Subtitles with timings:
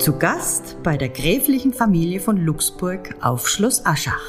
[0.00, 4.22] Zu Gast bei der gräflichen Familie von Luxburg auf Schloss Aschach.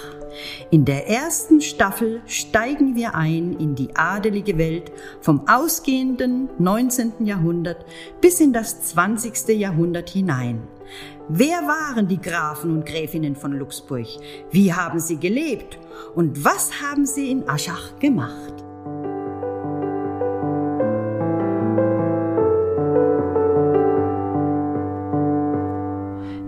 [0.69, 7.25] In der ersten Staffel steigen wir ein in die adelige Welt vom ausgehenden 19.
[7.25, 7.85] Jahrhundert
[8.19, 9.57] bis in das 20.
[9.57, 10.67] Jahrhundert hinein.
[11.29, 14.07] Wer waren die Grafen und Gräfinnen von Luxburg?
[14.51, 15.79] Wie haben sie gelebt?
[16.15, 18.50] Und was haben sie in Aschach gemacht?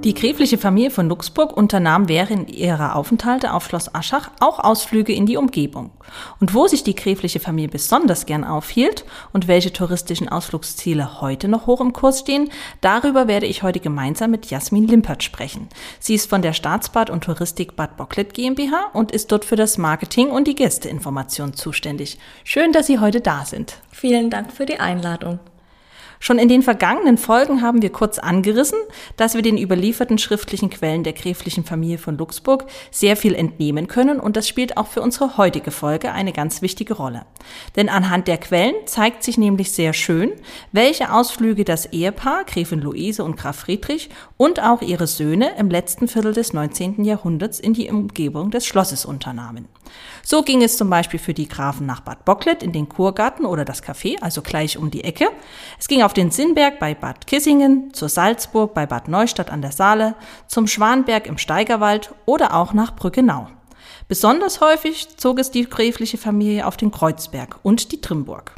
[0.04, 5.26] Die gräfliche Familie von Luxburg unternahm während ihrer Aufenthalte auf Schloss Aschach auch Ausflüge in
[5.26, 5.92] die Umgebung.
[6.42, 11.68] Und wo sich die gräfliche Familie besonders gern aufhielt und welche touristischen Ausflugsziele heute noch
[11.68, 12.50] hoch im Kurs stehen,
[12.82, 15.70] darüber werde ich heute gemeinsam mit Jasmin Limpert sprechen.
[16.02, 19.78] Sie ist von der Staatsbad und Touristik Bad Bocklet GmbH und ist dort für das
[19.78, 22.18] Marketing und die Gästeinformation zuständig.
[22.44, 23.78] Schön, dass Sie heute da sind.
[23.90, 25.40] Vielen Dank für die Einladung.
[26.24, 28.80] Schon in den vergangenen Folgen haben wir kurz angerissen,
[29.18, 34.22] dass wir den überlieferten schriftlichen Quellen der gräflichen Familie von Luxburg sehr viel entnehmen können
[34.22, 37.26] und das spielt auch für unsere heutige Folge eine ganz wichtige Rolle.
[37.76, 40.32] Denn anhand der Quellen zeigt sich nämlich sehr schön,
[40.72, 46.08] welche Ausflüge das Ehepaar Gräfin Luise und Graf Friedrich und auch ihre Söhne im letzten
[46.08, 47.04] Viertel des 19.
[47.04, 49.68] Jahrhunderts in die Umgebung des Schlosses unternahmen.
[50.24, 53.66] So ging es zum Beispiel für die Grafen nach Bad Bocklet in den Kurgarten oder
[53.66, 55.28] das Café, also gleich um die Ecke.
[55.78, 59.72] Es ging auf den Sinnberg bei Bad Kissingen, zur Salzburg bei Bad Neustadt an der
[59.72, 60.16] Saale,
[60.48, 63.48] zum Schwanberg im Steigerwald oder auch nach Brückenau.
[64.08, 68.56] Besonders häufig zog es die gräfliche Familie auf den Kreuzberg und die Trimburg.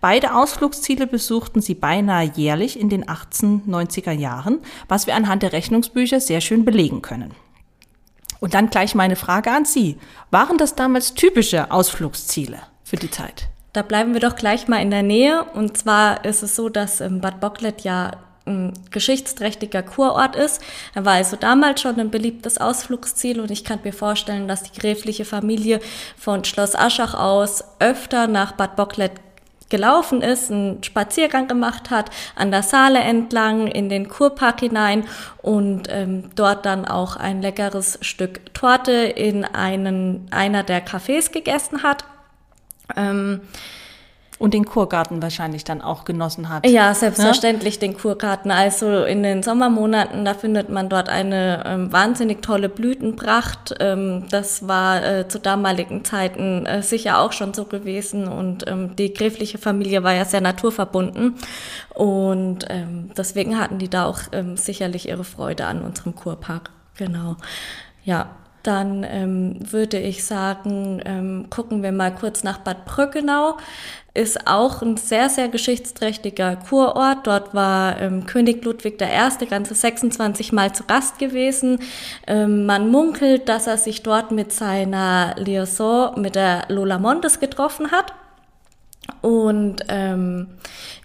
[0.00, 6.20] Beide Ausflugsziele besuchten sie beinahe jährlich in den 1890er Jahren, was wir anhand der Rechnungsbücher
[6.20, 7.34] sehr schön belegen können.
[8.40, 9.98] Und dann gleich meine Frage an Sie.
[10.30, 13.48] Waren das damals typische Ausflugsziele für die Zeit?
[13.72, 15.44] Da bleiben wir doch gleich mal in der Nähe.
[15.54, 18.12] Und zwar ist es so, dass Bad Bocklet ja
[18.48, 20.62] ein geschichtsträchtiger Kurort ist.
[20.94, 24.78] Er war also damals schon ein beliebtes Ausflugsziel und ich kann mir vorstellen, dass die
[24.78, 25.80] gräfliche Familie
[26.16, 29.12] von Schloss Aschach aus öfter nach Bad Bocklet
[29.68, 35.04] gelaufen ist, einen Spaziergang gemacht hat, an der Saale entlang, in den Kurpark hinein
[35.42, 41.82] und ähm, dort dann auch ein leckeres Stück Torte in einen, einer der Cafés gegessen
[41.82, 42.04] hat.
[42.96, 43.40] Ähm,
[44.38, 46.66] und den Kurgarten wahrscheinlich dann auch genossen hat.
[46.66, 47.80] Ja, selbstverständlich ja?
[47.80, 48.50] den Kurgarten.
[48.50, 53.74] Also in den Sommermonaten, da findet man dort eine ähm, wahnsinnig tolle Blütenpracht.
[53.80, 58.28] Ähm, das war äh, zu damaligen Zeiten äh, sicher auch schon so gewesen.
[58.28, 61.34] Und ähm, die gräfliche Familie war ja sehr naturverbunden.
[61.94, 66.70] Und ähm, deswegen hatten die da auch ähm, sicherlich ihre Freude an unserem Kurpark.
[66.96, 67.36] Genau.
[68.04, 68.30] Ja,
[68.68, 73.56] dann ähm, würde ich sagen, ähm, gucken wir mal kurz nach Bad Brückenau.
[74.12, 77.26] Ist auch ein sehr, sehr geschichtsträchtiger Kurort.
[77.26, 79.46] Dort war ähm, König Ludwig I.
[79.46, 81.80] ganze 26 Mal zu Gast gewesen.
[82.26, 87.90] Ähm, man munkelt, dass er sich dort mit seiner Liaison mit der Lola Montes getroffen
[87.90, 88.12] hat.
[89.22, 90.48] Und ähm,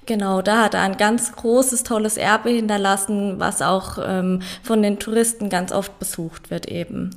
[0.05, 4.99] genau, da hat er ein ganz großes, tolles Erbe hinterlassen, was auch ähm, von den
[4.99, 7.11] Touristen ganz oft besucht wird eben.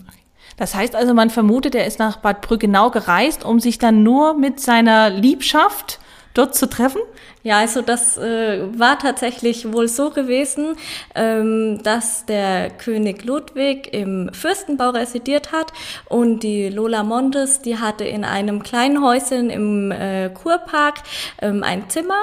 [0.57, 4.35] Das heißt also, man vermutet, er ist nach Bad Brückenau gereist, um sich dann nur
[4.35, 5.99] mit seiner Liebschaft
[6.35, 7.01] dort zu treffen?
[7.47, 10.75] Ja, also das äh, war tatsächlich wohl so gewesen,
[11.15, 15.73] ähm, dass der König Ludwig im Fürstenbau residiert hat
[16.09, 21.05] und die Lola Montes, die hatte in einem kleinen Häuschen im äh, Kurpark
[21.41, 22.21] ähm, ein Zimmer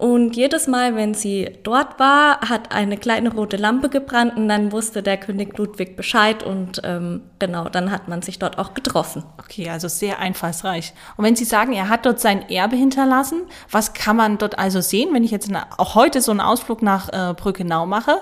[0.00, 4.72] und jedes Mal, wenn sie dort war, hat eine kleine rote Lampe gebrannt und dann
[4.72, 9.24] wusste der König Ludwig Bescheid und ähm, genau, dann hat man sich dort auch getroffen.
[9.38, 10.94] Okay, also sehr einfallsreich.
[11.18, 14.80] Und wenn Sie sagen, er hat dort sein Erbe hinterlassen, was kann man dort also
[14.80, 18.20] sehen, wenn ich jetzt auch heute so einen Ausflug nach äh, Brückenau mache?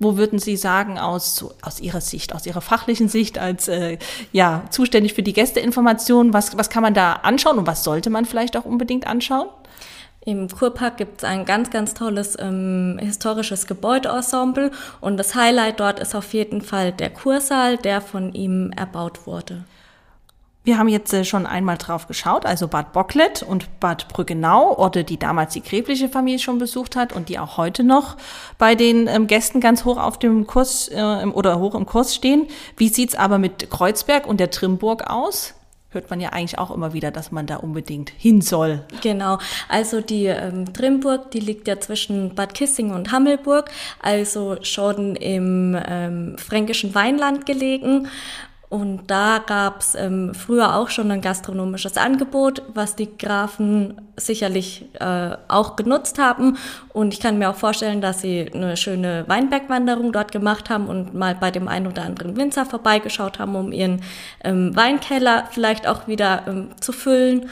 [0.00, 3.98] Wo würden Sie sagen, aus, aus Ihrer Sicht, aus Ihrer fachlichen Sicht, als äh,
[4.32, 8.24] ja, zuständig für die Gästeinformation, was, was kann man da anschauen und was sollte man
[8.24, 9.46] vielleicht auch unbedingt anschauen?
[10.26, 14.70] Im Kurpark gibt es ein ganz, ganz tolles ähm, historisches Gebäudeensemble
[15.02, 19.64] und das Highlight dort ist auf jeden Fall der Kursaal, der von ihm erbaut wurde.
[20.66, 25.04] Wir haben jetzt äh, schon einmal drauf geschaut, also Bad Bocklet und Bad Brüggenau, Orte,
[25.04, 28.16] die damals die gräfliche Familie schon besucht hat und die auch heute noch
[28.56, 32.46] bei den ähm, Gästen ganz hoch auf dem Kurs äh, oder hoch im Kurs stehen.
[32.78, 35.54] Wie sieht's aber mit Kreuzberg und der Trimburg aus?
[35.94, 38.84] hört man ja eigentlich auch immer wieder, dass man da unbedingt hin soll.
[39.00, 39.38] Genau,
[39.68, 43.70] also die ähm, Trimburg, die liegt ja zwischen Bad Kissing und Hammelburg,
[44.02, 48.08] also schon im ähm, fränkischen Weinland gelegen.
[48.74, 54.86] Und da gab es ähm, früher auch schon ein gastronomisches Angebot, was die Grafen sicherlich
[54.94, 56.56] äh, auch genutzt haben.
[56.92, 61.14] Und ich kann mir auch vorstellen, dass sie eine schöne Weinbergwanderung dort gemacht haben und
[61.14, 64.02] mal bei dem einen oder anderen Winzer vorbeigeschaut haben, um ihren
[64.42, 67.48] ähm, Weinkeller vielleicht auch wieder ähm, zu füllen.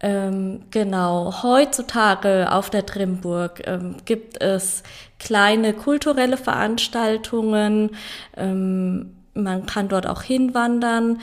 [0.00, 4.82] Ähm, genau, heutzutage auf der Trimburg ähm, gibt es
[5.18, 7.90] kleine kulturelle Veranstaltungen.
[8.38, 11.18] Ähm, man kann dort auch hinwandern.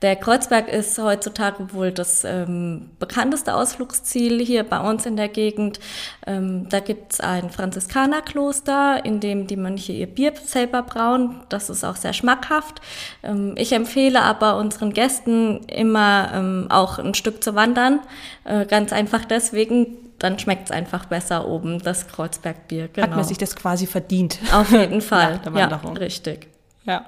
[0.00, 5.80] Der Kreuzberg ist heutzutage wohl das ähm, bekannteste Ausflugsziel hier bei uns in der Gegend.
[6.24, 11.40] Ähm, da gibt's ein Franziskanerkloster, in dem die Mönche ihr Bier selber brauen.
[11.48, 12.80] Das ist auch sehr schmackhaft.
[13.24, 17.98] Ähm, ich empfehle aber unseren Gästen immer ähm, auch ein Stück zu wandern.
[18.44, 22.86] Äh, ganz einfach deswegen, dann schmeckt's einfach besser oben, das Kreuzbergbier.
[22.92, 23.08] Genau.
[23.08, 24.38] Hat man sich das quasi verdient.
[24.52, 25.40] Auf jeden Fall.
[25.56, 25.66] ja,
[25.98, 26.46] richtig.
[26.88, 27.04] Ja.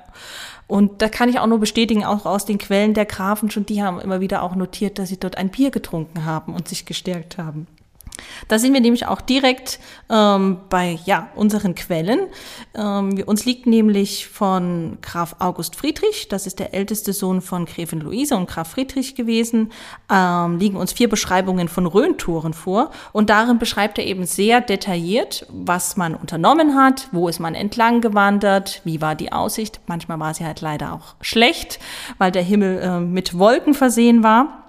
[0.66, 3.82] Und da kann ich auch nur bestätigen, auch aus den Quellen der Grafen schon, die
[3.82, 7.38] haben immer wieder auch notiert, dass sie dort ein Bier getrunken haben und sich gestärkt
[7.38, 7.66] haben.
[8.48, 9.78] Da sind wir nämlich auch direkt
[10.08, 12.20] ähm, bei ja, unseren Quellen.
[12.74, 18.00] Ähm, uns liegt nämlich von Graf August Friedrich, das ist der älteste Sohn von Gräfin
[18.00, 19.72] Luise und Graf Friedrich gewesen,
[20.10, 22.90] ähm, liegen uns vier Beschreibungen von Rhöntouren vor.
[23.12, 28.00] Und darin beschreibt er eben sehr detailliert, was man unternommen hat, wo ist man entlang
[28.00, 29.80] gewandert, wie war die Aussicht.
[29.86, 31.78] Manchmal war sie halt leider auch schlecht,
[32.18, 34.59] weil der Himmel äh, mit Wolken versehen war.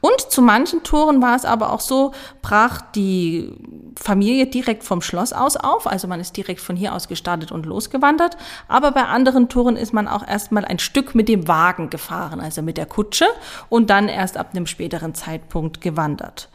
[0.00, 3.52] Und zu manchen Touren war es aber auch so, brach die
[3.96, 7.66] Familie direkt vom Schloss aus auf, also man ist direkt von hier aus gestartet und
[7.66, 8.36] losgewandert.
[8.68, 12.62] Aber bei anderen Touren ist man auch erstmal ein Stück mit dem Wagen gefahren, also
[12.62, 13.26] mit der Kutsche
[13.68, 16.48] und dann erst ab einem späteren Zeitpunkt gewandert.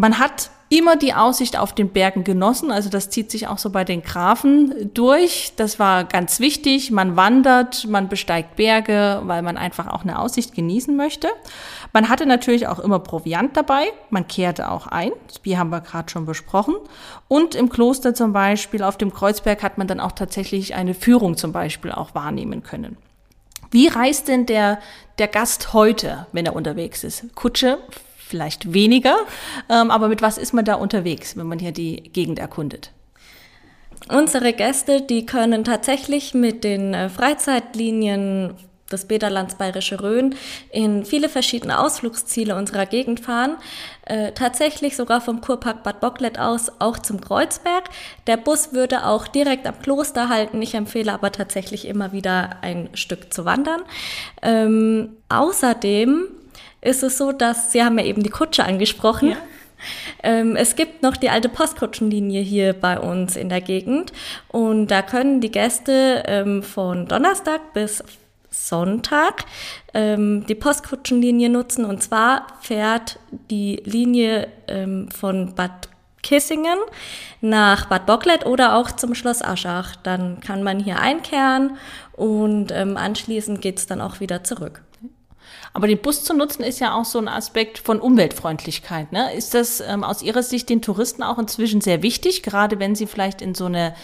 [0.00, 2.70] Man hat immer die Aussicht auf den Bergen genossen.
[2.70, 5.54] Also das zieht sich auch so bei den Grafen durch.
[5.56, 6.92] Das war ganz wichtig.
[6.92, 11.26] Man wandert, man besteigt Berge, weil man einfach auch eine Aussicht genießen möchte.
[11.92, 13.86] Man hatte natürlich auch immer Proviant dabei.
[14.10, 15.10] Man kehrte auch ein.
[15.26, 16.76] Das Bier haben wir gerade schon besprochen.
[17.26, 21.36] Und im Kloster zum Beispiel auf dem Kreuzberg hat man dann auch tatsächlich eine Führung
[21.36, 22.98] zum Beispiel auch wahrnehmen können.
[23.72, 24.78] Wie reist denn der,
[25.18, 27.34] der Gast heute, wenn er unterwegs ist?
[27.34, 27.78] Kutsche,
[28.28, 29.16] vielleicht weniger.
[29.68, 32.92] Ähm, aber mit was ist man da unterwegs, wenn man hier die Gegend erkundet?
[34.08, 38.54] Unsere Gäste, die können tatsächlich mit den äh, Freizeitlinien
[38.90, 40.34] des Bäderlands Bayerische Rhön
[40.70, 43.56] in viele verschiedene Ausflugsziele unserer Gegend fahren.
[44.06, 47.84] Äh, tatsächlich sogar vom Kurpark Bad Bocklet aus auch zum Kreuzberg.
[48.26, 50.62] Der Bus würde auch direkt am Kloster halten.
[50.62, 53.82] Ich empfehle aber tatsächlich immer wieder ein Stück zu wandern.
[54.42, 56.28] Ähm, außerdem
[56.80, 59.30] ist es so, dass Sie haben ja eben die Kutsche angesprochen.
[59.30, 59.36] Ja.
[60.22, 64.12] Ähm, es gibt noch die alte Postkutschenlinie hier bei uns in der Gegend
[64.48, 68.02] und da können die Gäste ähm, von Donnerstag bis
[68.50, 69.44] Sonntag
[69.94, 73.20] ähm, die Postkutschenlinie nutzen und zwar fährt
[73.50, 75.88] die Linie ähm, von Bad
[76.22, 76.78] Kissingen
[77.40, 79.94] nach Bad Bocklet oder auch zum Schloss Aschach.
[79.96, 81.76] Dann kann man hier einkehren
[82.12, 84.82] und ähm, anschließend geht's dann auch wieder zurück.
[85.72, 89.12] Aber den Bus zu nutzen ist ja auch so ein Aspekt von Umweltfreundlichkeit.
[89.12, 89.32] Ne?
[89.34, 93.06] Ist das ähm, aus Ihrer Sicht den Touristen auch inzwischen sehr wichtig, gerade wenn sie
[93.06, 93.94] vielleicht in so eine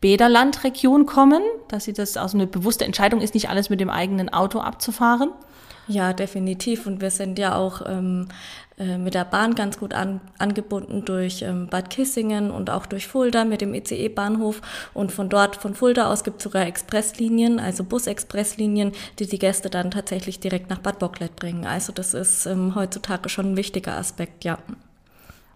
[0.00, 4.28] Bäderlandregion kommen, dass sie das aus eine bewusste Entscheidung ist, nicht alles mit dem eigenen
[4.28, 5.30] Auto abzufahren?
[5.88, 6.86] Ja, definitiv.
[6.86, 8.28] Und wir sind ja auch ähm,
[8.78, 13.06] äh, mit der Bahn ganz gut an, angebunden durch ähm, Bad Kissingen und auch durch
[13.06, 14.60] Fulda mit dem ECE-Bahnhof.
[14.94, 19.70] Und von dort, von Fulda aus gibt es sogar Expresslinien, also Bus-Expresslinien, die die Gäste
[19.70, 21.66] dann tatsächlich direkt nach Bad Bocklet bringen.
[21.66, 24.58] Also das ist ähm, heutzutage schon ein wichtiger Aspekt, ja.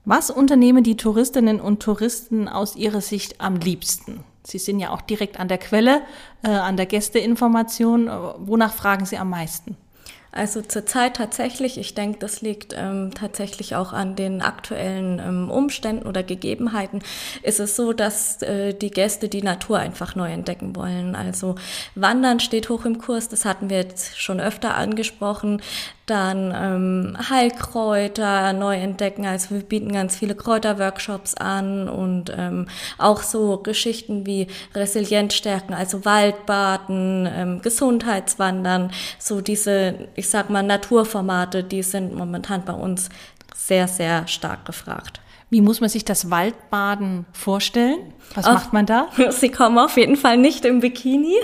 [0.06, 4.24] Was unternehmen die Touristinnen und Touristen aus ihrer Sicht am liebsten?
[4.44, 6.00] Sie sind ja auch direkt an der Quelle,
[6.42, 8.08] äh, an der Gästeinformation.
[8.38, 9.76] Wonach fragen Sie am meisten?
[10.32, 16.06] Also zurzeit tatsächlich, ich denke, das liegt ähm, tatsächlich auch an den aktuellen ähm, Umständen
[16.06, 17.02] oder Gegebenheiten,
[17.42, 21.16] ist es so, dass äh, die Gäste die Natur einfach neu entdecken wollen.
[21.16, 21.56] Also
[21.96, 25.60] Wandern steht hoch im Kurs, das hatten wir jetzt schon öfter angesprochen
[26.10, 29.24] dann ähm, Heilkräuter neu entdecken.
[29.24, 32.66] Also wir bieten ganz viele Kräuterworkshops an und ähm,
[32.98, 40.62] auch so Geschichten wie Resilienz stärken, also Waldbaden, ähm, Gesundheitswandern, so diese, ich sag mal,
[40.62, 43.08] Naturformate, die sind momentan bei uns
[43.54, 45.20] sehr, sehr stark gefragt.
[45.50, 47.98] Wie muss man sich das Waldbaden vorstellen?
[48.34, 49.08] Was auf, macht man da?
[49.30, 51.34] Sie kommen auf jeden Fall nicht im Bikini,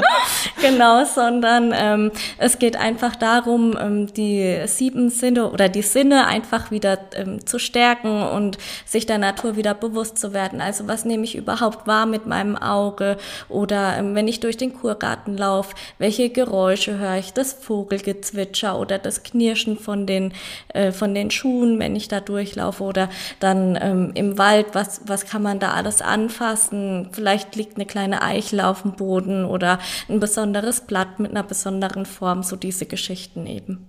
[0.62, 6.70] genau, sondern ähm, es geht einfach darum, ähm, die sieben Sinne oder die Sinne einfach
[6.70, 10.60] wieder ähm, zu stärken und sich der Natur wieder bewusst zu werden.
[10.60, 13.16] Also was nehme ich überhaupt wahr mit meinem Auge
[13.48, 17.32] oder ähm, wenn ich durch den Kurgarten laufe, welche Geräusche höre ich?
[17.32, 20.32] Das Vogelgezwitscher oder das Knirschen von den
[20.68, 23.08] äh, von den Schuhen, wenn ich da durchlaufe oder
[23.40, 27.08] dann ähm, im Wald, was was kann man da alles an anfassen.
[27.12, 29.78] Vielleicht liegt eine kleine Eichel auf dem Boden oder
[30.08, 33.86] ein besonderes Blatt mit einer besonderen Form, so diese Geschichten eben.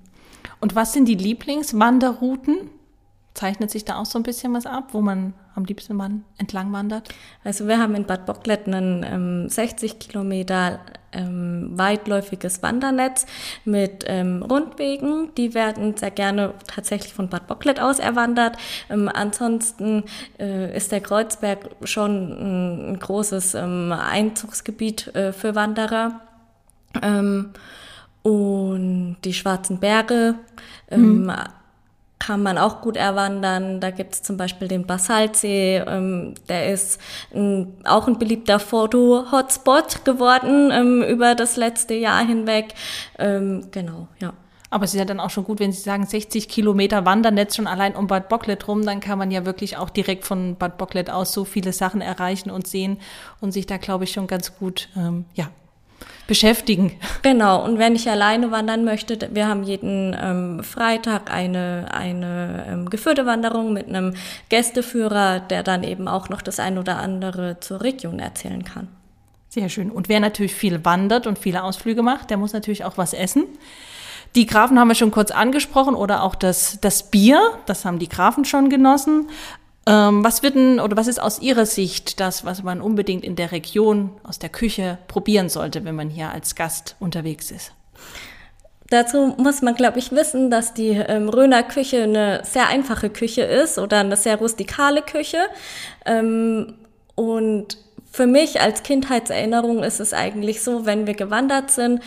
[0.60, 2.70] Und was sind die Lieblingswanderrouten?
[3.34, 6.72] Zeichnet sich da auch so ein bisschen was ab, wo man am liebsten man entlang
[6.74, 7.10] wandert?
[7.43, 10.79] Also wir haben in Bad Bocklet einen ähm, 60 Kilometer
[11.12, 13.25] ähm, weitläufiges Wandernetz
[13.65, 15.34] mit ähm, Rundwegen.
[15.36, 18.58] Die werden sehr gerne tatsächlich von Bad Bocklet aus erwandert.
[18.89, 20.03] Ähm, ansonsten
[20.39, 26.22] äh, ist der Kreuzberg schon ein, ein großes ähm, Einzugsgebiet äh, für Wanderer.
[27.01, 27.51] Ähm,
[28.24, 30.36] und die Schwarzen Berge.
[30.89, 31.32] Mhm
[32.22, 33.80] kann man auch gut erwandern.
[33.80, 37.01] Da gibt es zum Beispiel den Basaltsee, ähm, der ist
[37.34, 42.75] ein, auch ein beliebter Foto-Hotspot geworden ähm, über das letzte Jahr hinweg.
[43.18, 44.34] Ähm, genau, ja.
[44.70, 47.68] Aber es ist ja dann auch schon gut, wenn Sie sagen 60 Kilometer Wandernetz schon
[47.68, 51.10] allein um Bad Bocklet rum, dann kann man ja wirklich auch direkt von Bad Bocklet
[51.10, 53.00] aus so viele Sachen erreichen und sehen
[53.42, 55.50] und sich da, glaube ich, schon ganz gut ähm, ja,
[56.32, 56.94] beschäftigen.
[57.24, 62.90] Genau, und wenn ich alleine wandern möchte, wir haben jeden ähm, Freitag eine, eine ähm,
[62.90, 64.14] geführte Wanderung mit einem
[64.48, 68.88] Gästeführer, der dann eben auch noch das ein oder andere zur Region erzählen kann.
[69.50, 69.92] Sehr schön.
[69.92, 73.44] Und wer natürlich viel wandert und viele Ausflüge macht, der muss natürlich auch was essen.
[74.36, 78.08] Die Grafen haben wir schon kurz angesprochen oder auch das, das Bier, das haben die
[78.08, 79.28] Grafen schon genossen.
[79.88, 83.36] Ähm, was wird denn oder was ist aus Ihrer Sicht das, was man unbedingt in
[83.36, 87.74] der Region aus der Küche probieren sollte, wenn man hier als Gast unterwegs ist?
[88.90, 93.42] Dazu muss man, glaube ich, wissen, dass die ähm, Röner Küche eine sehr einfache Küche
[93.42, 95.38] ist oder eine sehr rustikale Küche.
[96.06, 96.76] Ähm,
[97.16, 97.78] und
[98.12, 102.01] für mich als Kindheitserinnerung ist es eigentlich so, wenn wir gewandert sind,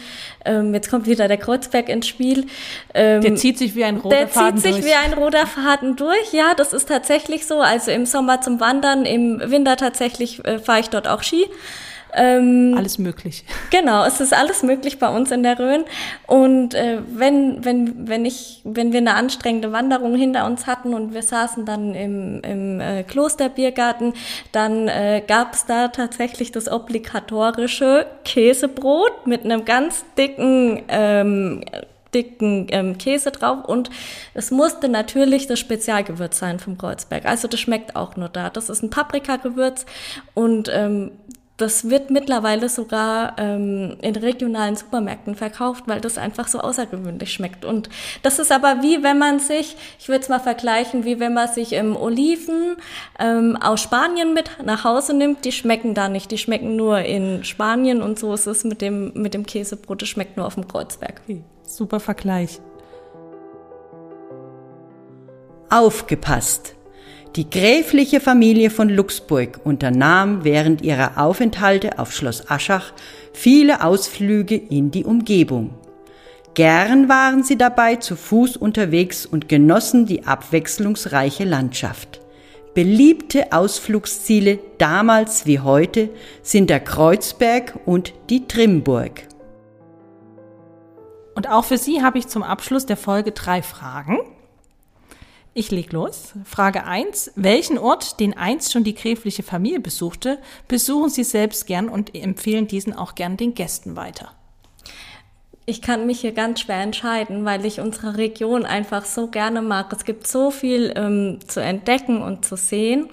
[0.45, 2.47] ähm, jetzt kommt wieder der Kreuzberg ins Spiel.
[2.93, 4.63] Ähm, der zieht sich wie ein roter der Faden durch.
[4.63, 7.61] Der zieht sich wie ein roter Faden durch, ja, das ist tatsächlich so.
[7.61, 11.47] Also im Sommer zum Wandern, im Winter tatsächlich äh, fahre ich dort auch Ski.
[12.17, 13.45] Ähm, alles möglich.
[13.71, 15.85] Genau, es ist alles möglich bei uns in der Rhön.
[16.27, 21.13] Und äh, wenn, wenn, wenn, ich, wenn wir eine anstrengende Wanderung hinter uns hatten und
[21.13, 24.15] wir saßen dann im, im äh, Klosterbiergarten,
[24.53, 31.63] dann äh, gab es da tatsächlich das obligatorische Käsebrot mit einem ganz dicken ähm,
[32.15, 33.91] dicken ähm, Käse drauf und
[34.35, 37.27] es musste natürlich das Spezialgewürz sein vom Kreuzberg.
[37.27, 38.51] Also das schmeckt auch nur da.
[38.51, 39.85] Das ist ein Paprikagewürz
[40.33, 41.11] und ähm,
[41.57, 47.65] das wird mittlerweile sogar ähm, in regionalen Supermärkten verkauft, weil das einfach so außergewöhnlich schmeckt.
[47.65, 47.89] Und
[48.23, 51.49] das ist aber wie wenn man sich, ich würde es mal vergleichen, wie wenn man
[51.49, 52.77] sich im Oliven
[53.21, 55.45] ähm, aus Spanien mit nach Hause nimmt.
[55.45, 59.13] Die schmecken da nicht, die schmecken nur in Spanien und so ist es mit dem,
[59.15, 61.21] mit dem Käsebrot, das schmeckt nur auf dem Kreuzberg.
[61.63, 62.61] Super Vergleich.
[65.71, 66.75] Aufgepasst!
[67.37, 72.93] Die gräfliche Familie von Luxburg unternahm während ihrer Aufenthalte auf Schloss Aschach
[73.33, 75.75] viele Ausflüge in die Umgebung.
[76.55, 82.21] Gern waren sie dabei zu Fuß unterwegs und genossen die abwechslungsreiche Landschaft.
[82.73, 86.11] Beliebte Ausflugsziele damals wie heute
[86.43, 89.23] sind der Kreuzberg und die Trimburg.
[91.35, 94.21] Und auch für Sie habe ich zum Abschluss der Folge drei Fragen.
[95.57, 96.33] Ich leg los.
[96.45, 97.31] Frage 1.
[97.37, 102.67] Welchen Ort, den einst schon die gräfliche Familie besuchte, besuchen Sie selbst gern und empfehlen
[102.67, 104.33] diesen auch gern den Gästen weiter?
[105.65, 109.93] Ich kann mich hier ganz schwer entscheiden, weil ich unsere Region einfach so gerne mag.
[109.93, 113.09] Es gibt so viel ähm, zu entdecken und zu sehen.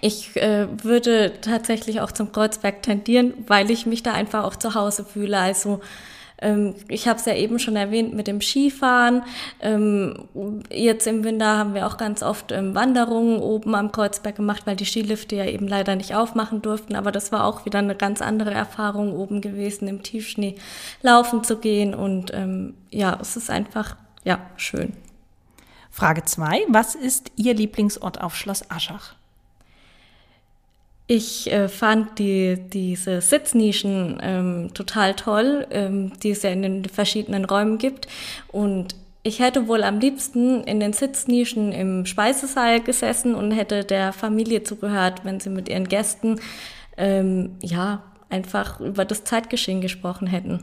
[0.00, 4.74] Ich äh, würde tatsächlich auch zum Kreuzberg tendieren, weil ich mich da einfach auch zu
[4.74, 5.38] Hause fühle.
[5.38, 5.80] Also
[6.40, 9.22] ähm, ich habe es ja eben schon erwähnt mit dem Skifahren.
[9.60, 10.28] Ähm,
[10.70, 14.76] jetzt im Winter haben wir auch ganz oft ähm, Wanderungen oben am Kreuzberg gemacht, weil
[14.76, 16.96] die Skilifte ja eben leider nicht aufmachen durften.
[16.96, 20.56] Aber das war auch wieder eine ganz andere Erfahrung oben gewesen, im Tiefschnee
[21.02, 21.94] laufen zu gehen.
[21.94, 24.94] Und ähm, ja, es ist einfach ja schön.
[25.90, 26.66] Frage 2.
[26.68, 29.14] Was ist Ihr Lieblingsort auf Schloss Aschach?
[31.12, 36.84] Ich äh, fand die, diese Sitznischen ähm, total toll, ähm, die es ja in den
[36.84, 38.06] verschiedenen Räumen gibt.
[38.46, 44.12] Und ich hätte wohl am liebsten in den Sitznischen im Speisesaal gesessen und hätte der
[44.12, 46.38] Familie zugehört, wenn sie mit ihren Gästen
[46.96, 50.62] ähm, ja einfach über das Zeitgeschehen gesprochen hätten.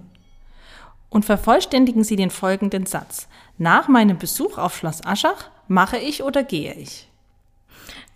[1.10, 3.28] Und vervollständigen Sie den folgenden Satz.
[3.58, 7.10] Nach meinem Besuch auf Schloss Aschach mache ich oder gehe ich?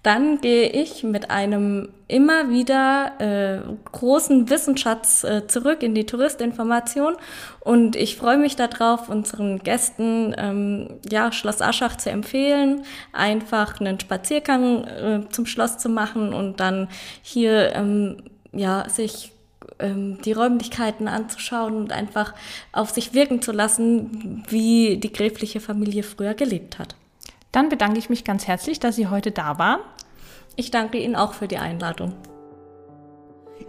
[0.04, 3.60] Dann gehe ich mit einem immer wieder äh,
[3.92, 7.16] großen Wissensschatz äh, zurück in die Touristinformation
[7.60, 14.00] und ich freue mich darauf, unseren Gästen ähm, ja, Schloss Aschach zu empfehlen, einfach einen
[14.00, 16.90] Spaziergang äh, zum Schloss zu machen und dann
[17.22, 19.32] hier ähm, ja, sich
[19.80, 22.34] ähm, die Räumlichkeiten anzuschauen und einfach
[22.72, 26.96] auf sich wirken zu lassen, wie die gräfliche Familie früher gelebt hat.
[27.52, 29.82] Dann bedanke ich mich ganz herzlich, dass Sie heute da waren.
[30.56, 32.14] Ich danke Ihnen auch für die Einladung.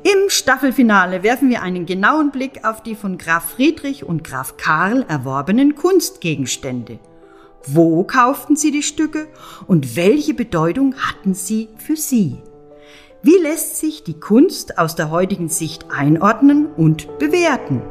[0.04, 5.04] Im Staffelfinale werfen wir einen genauen Blick auf die von Graf Friedrich und Graf Karl
[5.08, 6.98] erworbenen Kunstgegenstände.
[7.66, 9.28] Wo kauften sie die Stücke
[9.68, 12.38] und welche Bedeutung hatten sie für sie?
[13.22, 17.82] Wie lässt sich die Kunst aus der heutigen Sicht einordnen und bewerten?